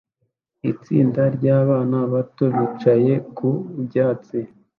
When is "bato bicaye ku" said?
2.13-3.47